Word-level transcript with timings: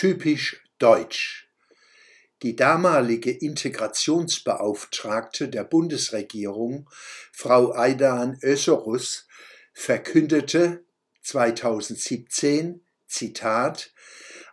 Typisch 0.00 0.62
deutsch. 0.78 1.48
Die 2.44 2.54
damalige 2.54 3.32
Integrationsbeauftragte 3.32 5.48
der 5.48 5.64
Bundesregierung, 5.64 6.88
Frau 7.32 7.72
Aidan 7.72 8.38
Öserus, 8.40 9.26
verkündete 9.72 10.84
2017, 11.22 12.80
Zitat, 13.08 13.92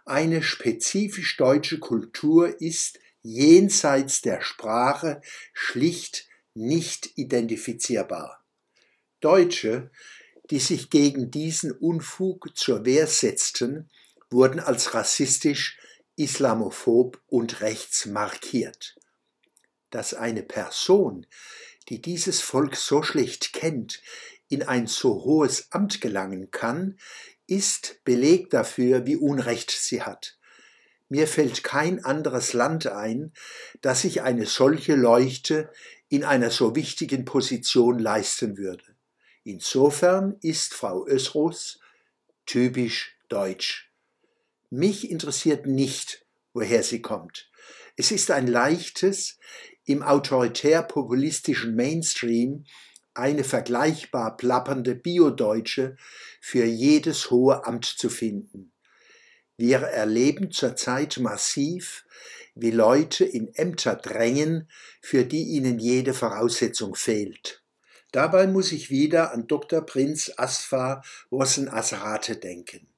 eine 0.04 0.42
spezifisch 0.42 1.38
deutsche 1.38 1.78
Kultur 1.78 2.60
ist 2.60 2.98
jenseits 3.22 4.24
der 4.24 4.42
Sprache 4.42 5.22
schlicht 5.54 6.28
nicht 6.56 7.20
identifizierbar. 7.20 8.44
Deutsche, 9.20 9.92
die 10.50 10.60
sich 10.60 10.90
gegen 10.90 11.30
diesen 11.30 11.72
Unfug 11.72 12.58
zur 12.58 12.84
Wehr 12.84 13.06
setzten, 13.06 13.92
wurden 14.36 14.60
als 14.60 14.94
rassistisch, 14.94 15.80
islamophob 16.18 17.22
und 17.28 17.62
rechts 17.62 18.06
markiert. 18.06 18.96
Dass 19.90 20.14
eine 20.14 20.44
Person, 20.44 21.26
die 21.90 22.02
dieses 22.02 22.42
Volk 22.42 22.76
so 22.76 23.02
schlecht 23.02 23.54
kennt, 23.54 24.02
in 24.48 24.64
ein 24.64 24.88
so 24.88 25.24
hohes 25.24 25.72
Amt 25.72 26.02
gelangen 26.02 26.52
kann, 26.52 27.00
ist 27.48 28.02
Beleg 28.04 28.50
dafür, 28.50 29.06
wie 29.06 29.16
Unrecht 29.16 29.72
sie 29.72 30.02
hat. 30.02 30.38
Mir 31.08 31.28
fällt 31.28 31.64
kein 31.64 32.04
anderes 32.04 32.54
Land 32.54 32.88
ein, 32.88 33.32
das 33.82 34.02
sich 34.02 34.22
eine 34.22 34.46
solche 34.46 34.96
Leuchte 34.96 35.72
in 36.10 36.24
einer 36.24 36.50
so 36.50 36.76
wichtigen 36.76 37.26
Position 37.26 38.00
leisten 38.00 38.58
würde. 38.58 38.84
Insofern 39.44 40.38
ist 40.42 40.74
Frau 40.74 41.06
Ösros 41.08 41.80
typisch 42.46 43.16
deutsch. 43.30 43.92
Mich 44.76 45.10
interessiert 45.10 45.68
nicht, 45.68 46.26
woher 46.52 46.84
sie 46.84 47.02
kommt. 47.02 47.50
Es 47.96 48.12
ist 48.12 48.30
ein 48.30 48.46
leichtes, 48.46 49.38
im 49.86 50.04
autoritär-populistischen 50.04 51.78
Mainstream 51.78 52.66
eine 53.14 53.46
vergleichbar 53.46 54.36
plappernde 54.36 54.94
Biodeutsche 54.94 55.96
für 56.42 56.66
jedes 56.66 57.32
hohe 57.32 57.66
Amt 57.66 57.86
zu 57.86 58.10
finden. 58.10 58.74
Wir 59.56 59.78
erleben 59.78 60.52
zurzeit 60.52 61.20
massiv, 61.20 62.04
wie 62.54 62.72
Leute 62.72 63.24
in 63.24 63.56
Ämter 63.56 63.96
drängen, 63.96 64.70
für 65.00 65.24
die 65.24 65.44
ihnen 65.44 65.80
jede 65.80 66.14
Voraussetzung 66.14 66.96
fehlt. 66.96 67.64
Dabei 68.12 68.46
muss 68.46 68.74
ich 68.74 68.90
wieder 68.90 69.32
an 69.32 69.48
Dr. 69.48 69.86
Prinz 69.86 70.34
Asfa 70.36 71.02
Wossen 71.30 71.70
Asrate 71.70 72.36
denken. 72.36 72.90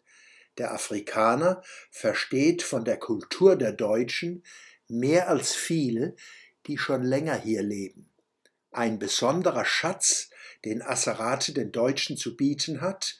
Der 0.58 0.74
Afrikaner 0.74 1.62
versteht 1.92 2.64
von 2.64 2.84
der 2.84 2.98
Kultur 2.98 3.56
der 3.56 3.74
Deutschen 3.74 4.44
mehr 4.88 5.30
als 5.30 5.54
viele, 5.54 6.16
die 6.66 6.78
schon 6.78 7.04
länger 7.04 7.36
hier 7.36 7.64
leben. 7.64 8.10
Ein 8.72 9.00
besonderer 9.00 9.66
Schatz, 9.66 10.30
den 10.66 10.82
Asserate 10.82 11.54
den 11.54 11.72
Deutschen 11.72 12.18
zu 12.18 12.36
bieten 12.36 12.82
hat, 12.82 13.18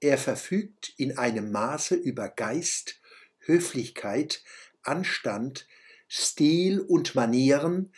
er 0.00 0.18
verfügt 0.18 0.92
in 0.96 1.16
einem 1.16 1.52
Maße 1.52 1.94
über 1.94 2.28
Geist, 2.28 3.00
Höflichkeit, 3.38 4.42
Anstand, 4.82 5.68
Stil 6.08 6.80
und 6.80 7.14
Manieren, 7.14 7.92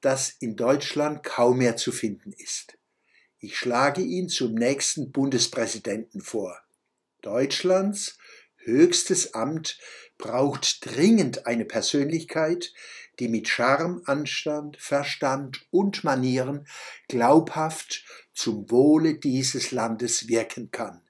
das 0.00 0.30
in 0.38 0.56
Deutschland 0.56 1.24
kaum 1.24 1.58
mehr 1.58 1.76
zu 1.76 1.90
finden 1.90 2.32
ist. 2.32 2.78
Ich 3.40 3.56
schlage 3.56 4.02
ihn 4.02 4.28
zum 4.28 4.54
nächsten 4.54 5.10
Bundespräsidenten 5.10 6.20
vor. 6.20 6.60
Deutschlands 7.22 8.18
höchstes 8.56 9.34
Amt 9.34 9.78
braucht 10.18 10.84
dringend 10.84 11.46
eine 11.46 11.64
Persönlichkeit, 11.64 12.72
die 13.18 13.28
mit 13.28 13.48
Charme, 13.48 14.02
Anstand, 14.04 14.76
Verstand 14.78 15.66
und 15.70 16.04
Manieren 16.04 16.66
glaubhaft 17.08 18.04
zum 18.32 18.70
Wohle 18.70 19.14
dieses 19.14 19.70
Landes 19.70 20.28
wirken 20.28 20.70
kann, 20.70 21.02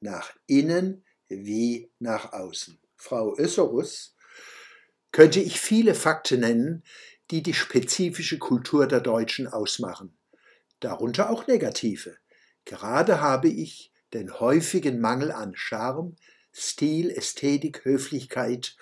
nach 0.00 0.34
innen 0.46 1.04
wie 1.28 1.90
nach 1.98 2.32
außen. 2.32 2.78
Frau 2.96 3.36
Össerus 3.38 4.14
könnte 5.12 5.40
ich 5.40 5.60
viele 5.60 5.94
Fakten 5.94 6.40
nennen, 6.40 6.84
die 7.30 7.42
die 7.42 7.54
spezifische 7.54 8.38
Kultur 8.38 8.86
der 8.86 9.00
Deutschen 9.00 9.46
ausmachen 9.46 10.18
darunter 10.80 11.30
auch 11.30 11.46
negative. 11.46 12.16
Gerade 12.64 13.20
habe 13.20 13.48
ich 13.48 13.92
den 14.14 14.40
häufigen 14.40 15.00
Mangel 15.00 15.32
an 15.32 15.54
Charme, 15.54 16.16
Stil, 16.52 17.10
Ästhetik, 17.10 17.84
Höflichkeit 17.84 18.76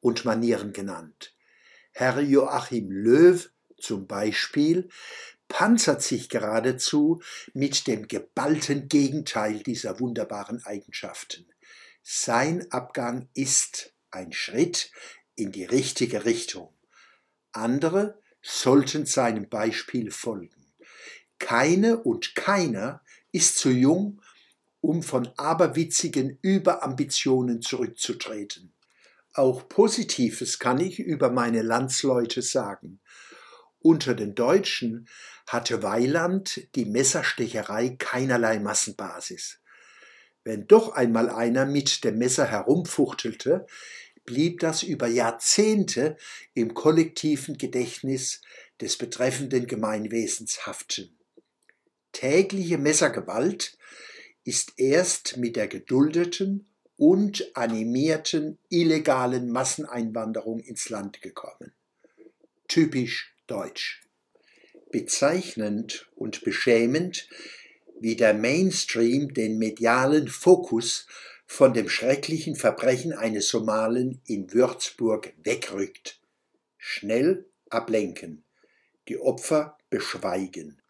und 0.00 0.24
Manieren 0.24 0.72
genannt. 0.72 1.34
Herr 1.92 2.20
Joachim 2.20 2.90
Löw 2.90 3.50
zum 3.78 4.06
Beispiel 4.06 4.88
panzert 5.48 6.02
sich 6.02 6.28
geradezu 6.28 7.20
mit 7.52 7.86
dem 7.86 8.08
geballten 8.08 8.88
Gegenteil 8.88 9.62
dieser 9.62 10.00
wunderbaren 10.00 10.64
Eigenschaften. 10.64 11.46
Sein 12.02 12.70
Abgang 12.72 13.28
ist 13.34 13.92
ein 14.10 14.32
Schritt 14.32 14.90
in 15.34 15.52
die 15.52 15.64
richtige 15.64 16.24
Richtung. 16.24 16.74
Andere 17.52 18.18
sollten 18.40 19.06
seinem 19.06 19.48
Beispiel 19.48 20.10
folgen. 20.10 20.72
Keine 21.38 21.98
und 21.98 22.34
keiner 22.34 23.02
ist 23.30 23.58
zu 23.58 23.70
jung, 23.70 24.22
um 24.82 25.02
von 25.02 25.30
aberwitzigen 25.38 26.38
Überambitionen 26.42 27.62
zurückzutreten. 27.62 28.74
Auch 29.32 29.66
Positives 29.68 30.58
kann 30.58 30.78
ich 30.80 30.98
über 30.98 31.30
meine 31.30 31.62
Landsleute 31.62 32.42
sagen. 32.42 33.00
Unter 33.78 34.14
den 34.14 34.34
Deutschen 34.34 35.08
hatte 35.46 35.82
Weiland 35.82 36.68
die 36.74 36.84
Messerstecherei 36.84 37.96
keinerlei 37.98 38.58
Massenbasis. 38.58 39.60
Wenn 40.44 40.66
doch 40.66 40.92
einmal 40.92 41.30
einer 41.30 41.64
mit 41.64 42.04
dem 42.04 42.18
Messer 42.18 42.46
herumfuchtelte, 42.46 43.66
blieb 44.24 44.60
das 44.60 44.82
über 44.82 45.06
Jahrzehnte 45.06 46.16
im 46.54 46.74
kollektiven 46.74 47.56
Gedächtnis 47.56 48.42
des 48.80 48.98
betreffenden 48.98 49.66
Gemeinwesens 49.66 50.66
haften. 50.66 51.16
Tägliche 52.10 52.78
Messergewalt 52.78 53.78
ist 54.44 54.72
erst 54.78 55.36
mit 55.36 55.56
der 55.56 55.68
geduldeten 55.68 56.66
und 56.96 57.56
animierten 57.56 58.58
illegalen 58.68 59.50
Masseneinwanderung 59.50 60.60
ins 60.60 60.88
Land 60.88 61.22
gekommen. 61.22 61.72
Typisch 62.68 63.34
deutsch. 63.46 64.02
Bezeichnend 64.90 66.08
und 66.14 66.44
beschämend, 66.44 67.28
wie 67.98 68.16
der 68.16 68.34
Mainstream 68.34 69.32
den 69.32 69.58
medialen 69.58 70.28
Fokus 70.28 71.06
von 71.46 71.74
dem 71.74 71.88
schrecklichen 71.88 72.56
Verbrechen 72.56 73.12
eines 73.12 73.48
Somalen 73.48 74.20
in 74.26 74.52
Würzburg 74.52 75.34
wegrückt. 75.42 76.20
Schnell 76.78 77.46
ablenken, 77.68 78.44
die 79.08 79.18
Opfer 79.18 79.78
beschweigen. 79.90 80.80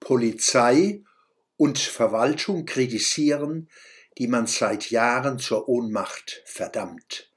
Polizei 0.00 1.02
und 1.56 1.78
Verwaltung 1.78 2.66
kritisieren, 2.66 3.68
die 4.18 4.26
man 4.26 4.46
seit 4.46 4.90
Jahren 4.90 5.38
zur 5.38 5.68
Ohnmacht 5.68 6.42
verdammt. 6.44 7.30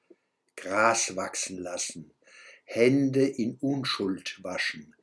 Gras 0.55 1.15
wachsen 1.15 1.57
lassen, 1.57 2.13
Hände 2.63 3.27
in 3.27 3.57
Unschuld 3.59 4.43
waschen, 4.43 4.95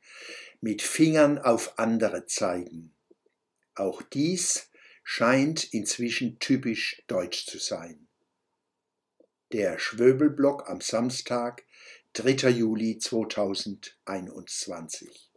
mit 0.61 0.81
Fingern 0.81 1.37
auf 1.39 1.79
andere 1.79 2.25
zeigen. 2.25 2.93
Auch 3.75 4.01
dies 4.01 4.69
scheint 5.03 5.73
inzwischen 5.73 6.39
typisch 6.39 7.03
deutsch 7.07 7.45
zu 7.45 7.59
sein. 7.59 8.07
Der 9.51 9.77
Schwöbelblock 9.79 10.69
am 10.69 10.79
Samstag, 10.81 11.63
3. 12.13 12.49
Juli 12.49 12.97
2021. 12.97 15.32